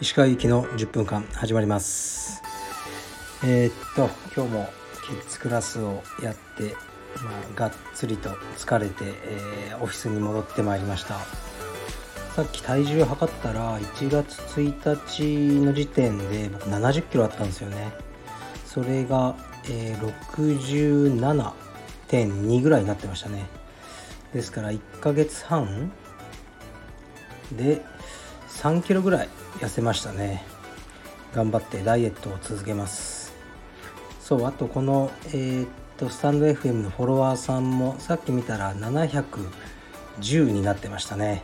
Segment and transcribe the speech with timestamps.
[0.00, 2.42] 石川行きの10分間始まります。
[3.44, 4.68] えー、っと今日も
[5.06, 6.74] キッズクラスをやって
[7.22, 11.18] まあ、がっつりと疲れて、えー、オフィスに戻ってまいりました。
[12.34, 17.92] さっき体重測ったら1月1日の時点で僕70キロあったんですよね。
[18.66, 19.36] それが、
[19.68, 19.98] えー、
[20.30, 23.44] 67.2ぐらいになってましたね。
[24.32, 25.92] ですから1ヶ月半
[27.52, 27.82] で
[28.48, 29.28] 3キロぐらい
[29.58, 30.44] 痩せましたね。
[31.34, 33.34] 頑張ってダイエットを続けます。
[34.20, 41.42] そうあとこのえー、っとスタンド FM のフォロワーさんもさっき見たら710になってましたね。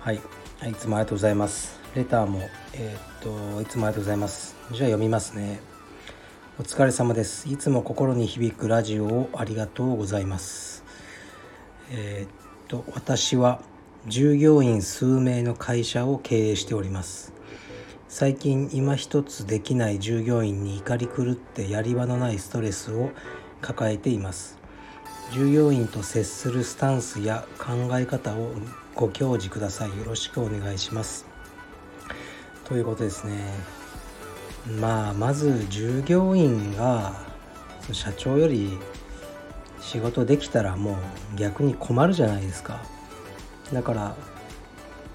[0.00, 1.78] はい、いつもありがとうございます。
[1.94, 4.56] レターもえー、っといつもありがとうございます。
[4.72, 5.60] じゃあ読みますね。
[6.58, 7.48] お疲れ様です。
[7.48, 10.87] いつも心に響くラジオをありがとうございます。
[11.90, 12.30] えー、っ
[12.68, 13.62] と私は
[14.06, 17.32] 従業員数名の会社を経営しております。
[18.08, 23.10] 最近今一つできない従業員に怒り狂ってやり場のないストレスを
[23.60, 24.58] 抱えています。
[25.32, 28.52] 従業員と接するスタンスや考え方を
[28.94, 29.90] ご教示ください。
[29.90, 31.26] よろしくお願いします。
[32.64, 33.44] ということですね。
[34.80, 37.12] まあまず従業員が
[37.92, 38.78] 社長より
[39.80, 40.98] 仕事できたらも
[41.34, 42.80] う逆に困るじゃないですか。
[43.72, 44.16] だから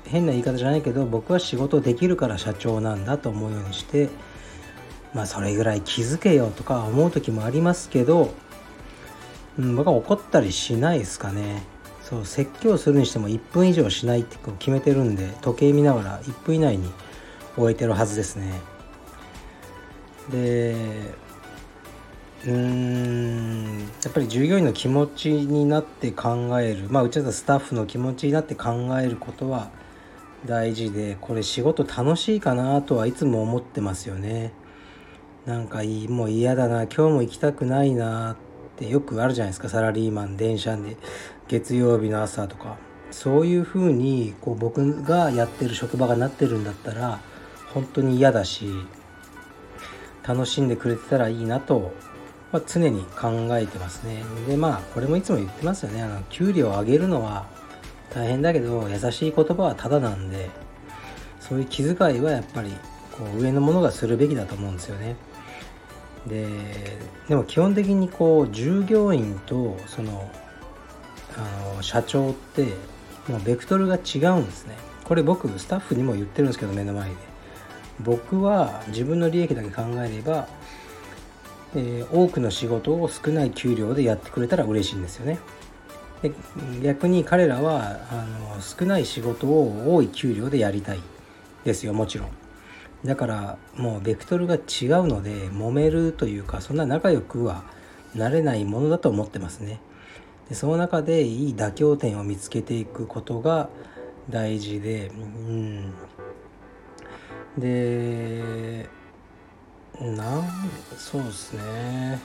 [0.05, 4.09] 変な言い方じゃないけど僕は仕事できるから社長なんだと思うようにして
[5.13, 8.33] まあそれぐらい気づけよとか思う時もありますけど、
[9.57, 11.63] うん、僕は怒ったりしないですかね。
[12.01, 16.91] そう説教するにしても1分以上しないって決めてるんで時計見ながら1分以内に
[17.55, 18.51] 終えてるはずですね。
[20.29, 20.75] で
[22.45, 23.79] うん。
[24.03, 26.87] やっぱり従業員の気持ちになって考える。
[26.89, 29.71] まあうちだとスタッフの気持ちになって考えることは
[30.45, 34.53] 大事でこれ仕事楽しいかなとはいつも思ってますよね。
[35.45, 38.35] なんかいいもう嫌だな今日も行きたくないなっ
[38.77, 39.69] てよくあるじゃないですか。
[39.69, 40.97] サラリーマン電車で
[41.47, 42.77] 月曜日の朝とか。
[43.11, 47.19] そういうふうにこう僕がやってる職場がなってるんだったら
[47.71, 48.71] 本当に嫌だし
[50.27, 51.93] 楽しんでくれてたらいいなと、
[52.53, 57.47] まあ、常に考えてますねでまあこれもいつも言ってますよねあの給料を上げるのは
[58.13, 60.51] 大変だけど優しい言葉はただなんで
[61.39, 62.71] そういう気遣いはやっぱり
[63.11, 65.17] こう上のものがするべきだと思うんですよね。
[66.27, 66.47] で
[67.27, 70.31] でも基本的にこう従業員とその
[71.35, 72.63] あの社長って
[73.27, 74.77] もうベクトルが違うんですね。
[75.03, 77.15] これ僕スタッフにも言ってるんですけど目の前で。
[77.99, 80.47] 僕は自分の利益だけ考えれば、
[81.75, 85.39] えー、多くの仕事を少ない給料でやってくれたら嬉しいんですよね。
[86.21, 86.31] で
[86.81, 88.25] 逆に彼らはあ
[88.55, 91.01] の少ない仕事を多い給料でやりたい
[91.65, 92.29] ですよもちろん。
[93.03, 94.61] だからもうベクトルが違う
[95.07, 97.63] ので揉めるというかそんな仲良くは
[98.15, 99.81] なれないものだと思ってますね。
[100.47, 103.69] でその中でいい妥協点を見つけていくことが
[104.29, 105.93] 大事でうん。
[107.57, 108.89] で
[110.01, 110.49] なん
[110.97, 112.21] そうですね。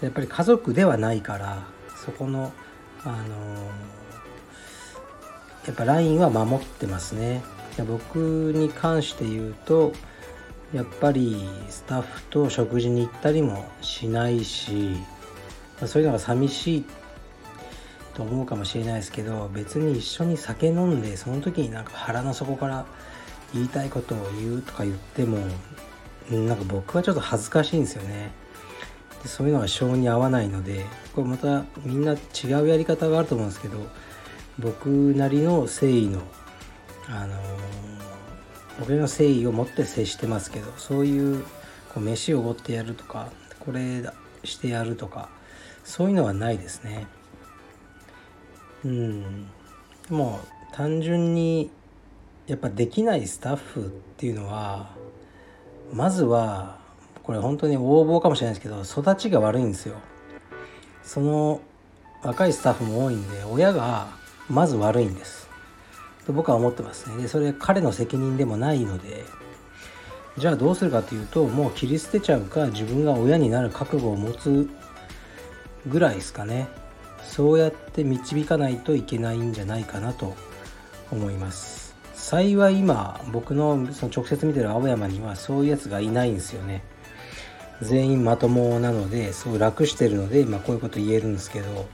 [0.00, 1.64] やっぱり家族ではないから
[2.04, 2.52] そこの
[3.04, 3.16] あの
[5.66, 7.42] やっぱラインは守ってますね。
[7.86, 9.92] 僕に関して言うと
[10.72, 14.96] やっぱりスタッフと食事に行ったりもしないし
[15.86, 16.84] そういうのが寂しい
[18.14, 22.84] と思うかもしれないですけど別に一緒に酒飲んでその時になんか腹の底から
[23.54, 25.38] 言いたいことを言うとか言っても
[26.30, 28.30] なんか僕はちょっと恥ずかしいんですよね。
[29.22, 30.84] でそういうのが性に合わないので
[31.14, 33.78] これまたみんな違うやり方があると思うんですけど
[34.58, 36.20] 僕なりの誠意の
[37.08, 37.38] あのー、
[38.80, 41.42] 僕の誠意を持って接してますけどそういう
[41.94, 43.30] こう飯をおごってやるとか
[43.60, 44.02] これ
[44.44, 45.30] してやるとか
[45.84, 47.06] そういうのはないですね。
[48.84, 49.46] うん。
[50.10, 51.70] もう単純に
[52.46, 54.90] やっぱできないスタッフっていうのは
[55.92, 56.78] まずは
[57.22, 59.96] これ本当に横暴かもしれないですけど育ちが悪いんですよ。
[61.02, 61.60] その
[62.22, 64.08] 若いスタッフも多いんで親が
[64.48, 65.48] まず悪いんです。
[66.26, 67.22] と僕は思ってますね。
[67.22, 69.24] でそれ彼の責任でもないので
[70.36, 74.68] じゃあどうするかというともう切り捨てちゃうか自分が親になる覚悟を持つ
[75.86, 76.68] ぐらいですかね。
[77.22, 80.34] そうやって導かないといけないんじゃないかなと
[81.10, 81.87] 思います。
[82.28, 86.84] 幸い今僕のその直接見てる青山にはそういうやつがいないんですよね
[87.80, 91.88] 全員まともなのでそう楽してるので、ま、こういうこと言えるんですけど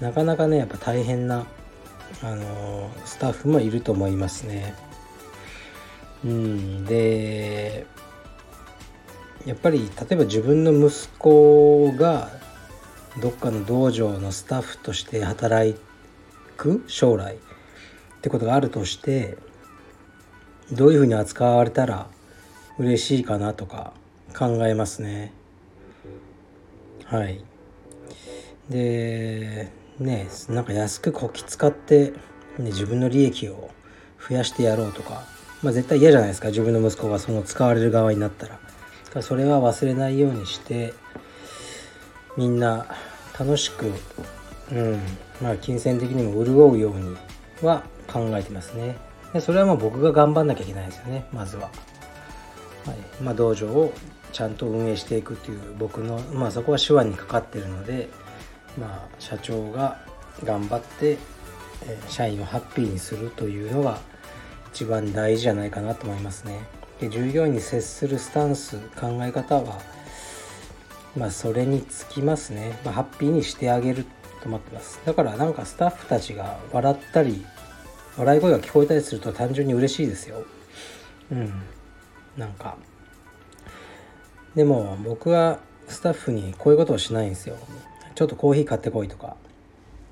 [0.00, 1.46] なかなかねやっぱ大変な
[2.22, 4.74] あのスタッフもいると思いますね。
[6.26, 7.86] うん、で
[9.46, 12.28] やっぱり例えば自分の息子が
[13.22, 15.74] どっかの道場のスタッフとして働
[16.58, 17.38] く将来
[18.22, 19.36] ってことがあるとして
[20.70, 22.06] どういうふうに扱われたら
[22.78, 23.94] 嬉しいかなとか
[24.32, 25.32] 考えますね。
[27.04, 27.44] はい。
[28.70, 32.12] でねなんか安くこき使って、
[32.58, 33.70] ね、自分の利益を
[34.28, 35.24] 増やしてやろうとか、
[35.60, 38.60] まあ、絶対嫌じゃないですか自分の息子がその使われる側になったら。
[39.12, 40.94] らそれは忘れないようにして
[42.36, 42.86] みんな
[43.36, 43.92] 楽しく、
[44.70, 45.00] うん
[45.42, 47.16] まあ、金銭的にも潤うように
[47.62, 48.96] は考えてますね。
[49.32, 51.70] でそれはもう僕が頑張んなきゃいけないですよねまずは。
[52.84, 53.92] はいまあ、道場を
[54.32, 58.08] ちゃんと運営していくっていう僕の、まあ、そこは手腕にかかってるので、
[58.78, 60.04] まあ、社長が
[60.44, 61.18] 頑張って、
[61.86, 63.98] え、社員をハッピーにするというのが
[64.72, 66.60] 一番大事じゃないかなと思いますね。
[67.00, 69.80] で従業員に接するスタンス考え方は
[71.16, 74.06] まあそれにつきますね、まあ、ハッピーにしてあげる
[74.40, 77.44] と思ってますだからなんかスタッフたちが笑ったり
[78.16, 80.44] 笑い声が聞こえたりすると単純に嬉しいですよ。
[81.30, 81.52] うん。
[82.36, 82.76] なんか。
[84.54, 87.56] でも僕はスタッフにこういうことをしないんですよ。
[88.14, 89.36] ちょっとコーヒー買ってこいとか。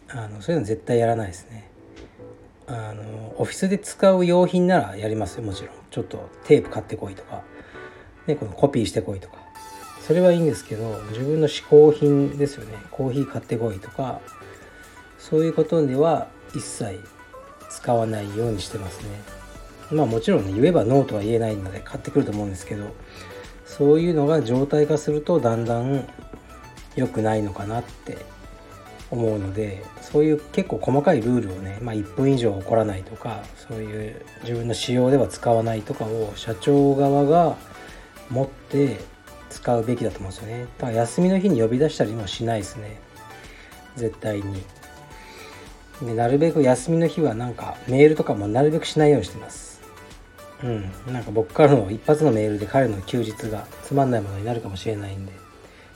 [0.09, 1.71] あのそういうの絶対やらないですね。
[2.67, 5.43] あのオフィスで使う用品ならやりますよ。
[5.43, 5.71] もちろん。
[5.91, 7.43] ちょっとテープ買ってこいとか、
[8.27, 9.37] ね、このコピーしてこいとか。
[10.07, 12.75] それはいいんですけど自分の嗜好品ですよね。
[12.91, 14.21] コーヒー買ってこいとか。
[15.19, 16.99] そういうことでは一切
[17.71, 19.09] 使わないようにしてますね。
[19.91, 22.95] まあもちろんね言えばノーとは言えないので買ってくると思うんですけど
[23.65, 26.07] そういうのが状態化するとだんだん
[26.95, 28.19] 良くないのかなって
[29.11, 37.57] 思うのでそういう結構細かいルールをね、まあ、1分以上起こらないとかそういう自分の仕様では使わないとかを社長側が
[38.31, 39.01] 持って
[39.49, 40.67] 使うべきだと思うんですよね。
[40.79, 43.01] だから休みの日に呼び出したりもしないですね。
[43.97, 44.63] 絶対に。
[46.03, 49.81] なるべく休みの日はなんかメールとかもなるべくしないようにしてます。
[50.63, 50.91] うん。
[51.13, 55.33] なんか僕からの一発のメールで彼の休日がつまんないものになるかもしれないんで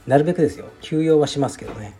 [0.06, 0.66] なるべくですよ。
[0.80, 1.96] 休養はしますけどね。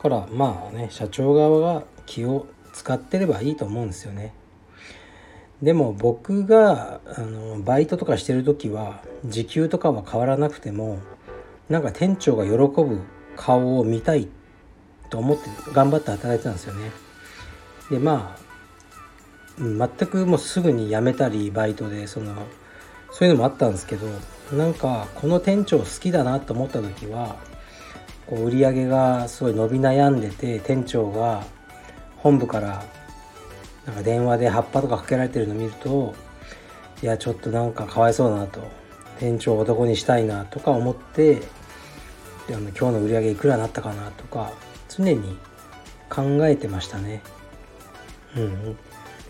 [0.00, 4.34] からまあね社長側が気を使ってればいいと思うんですよね。
[5.62, 10.98] でも僕があのバイトとかしてる時は時給とかは変わらなくても
[11.68, 13.00] なんか店長が喜ぶ
[13.36, 14.28] 顔を見たい
[15.10, 16.90] と思って頑張って働いてたんですよね。
[17.90, 18.50] でまあ
[19.58, 22.34] 全くもうすぐに辞めたりバイトでその
[23.10, 24.06] そういうのもあったんですけど
[24.56, 27.36] なんかこの店長好きだなと思った時は
[28.26, 31.44] こう売り上げがすごい伸び悩んでて店長が
[32.16, 32.84] 本部から
[33.86, 36.14] なんか電話で葉っぱとかかけられてるの見ると
[37.02, 38.60] いやちょっとなんかかわいそうだなと
[39.18, 41.42] 店長を男にしたいなとか思って
[42.48, 44.52] あの今日の売り上げいくらになったかなとか
[45.00, 45.38] 常に
[46.08, 47.22] 考えてましたね。
[48.36, 48.64] うん。
[48.74, 48.76] で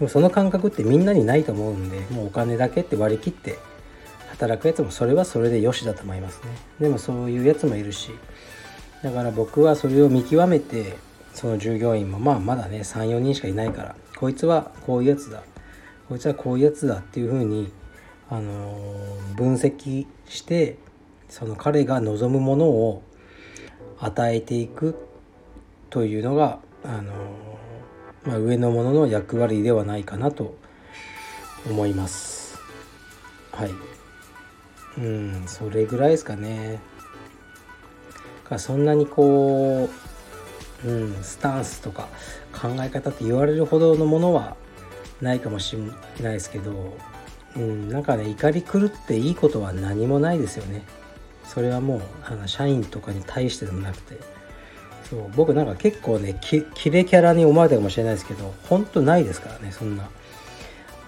[0.01, 3.59] もその感覚ってみんなにないと思うんでもうお金だけって割り切って
[4.31, 6.49] 働くやつもそれはそれでよしだと思いますね。
[6.81, 8.11] でもそういうやつもいるし
[9.03, 10.97] だから僕はそれを見極めて
[11.35, 15.43] その従業員もまあまだね34人しかいないからこいつはこういうやつだ
[16.09, 17.71] こいつはこういうやつだっていうふうに、
[18.29, 20.79] あのー、分析して
[21.29, 23.03] その彼が望むものを
[24.01, 25.10] 与えていく
[25.91, 27.13] というのが、あの、
[28.25, 30.57] まあ、上の者の役割ではないかなと
[31.69, 32.59] 思います。
[33.53, 33.71] はい。
[34.99, 36.81] うん、それぐらいですかね。
[38.51, 39.89] かそんなにこ
[40.85, 42.09] う、うん、スタンスとか
[42.53, 44.57] 考え方って言われるほどのものは
[45.21, 45.83] ないかもしれ
[46.23, 46.97] ないですけど、
[47.57, 50.85] うん、なんかね怒り狂っていいことは何もないですよね
[51.45, 54.19] それはもうあの社員とかに対してでもなくて
[55.11, 60.09] そう僕なんか結構ねキレキャラに思われたかもしれないですけど本当ないですからねそんな。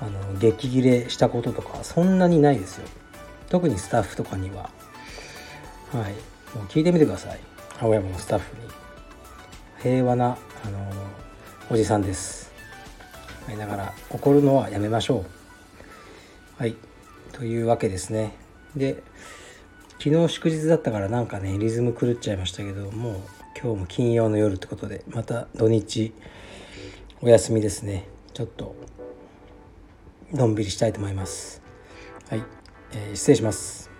[0.00, 2.88] あの激切れしたこととかそんなにないですよ。
[3.48, 4.68] 特にスタッフとかには。
[5.92, 6.12] はい。
[6.56, 7.38] もう聞いてみてください。
[7.78, 8.62] 青山のスタッフに。
[9.80, 10.92] 平和な、あの
[11.70, 12.50] おじさんです。
[13.46, 15.24] はいだから怒るのはやめましょ
[16.58, 16.62] う。
[16.62, 16.74] はい。
[17.32, 18.34] というわけですね。
[18.74, 19.04] で
[20.02, 23.14] 昨日祝日だったからなんかねリズム狂っちゃいましたけどもう
[23.60, 26.12] 今日も金曜の夜ってことでまた土日
[27.20, 28.08] お休みですね。
[28.34, 28.74] ちょっと
[30.32, 31.62] のんびりしたいと思います。
[32.28, 32.42] はい、
[32.92, 33.90] えー、失礼します。